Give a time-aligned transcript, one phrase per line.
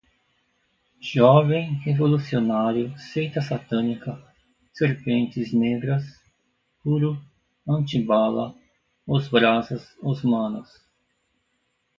[0.99, 4.19] jovem, revolucionário, seita satânica,
[4.73, 6.03] serpentes negras,
[6.83, 7.21] puro,
[7.69, 8.55] antibala,
[9.05, 10.69] os brasas, os manos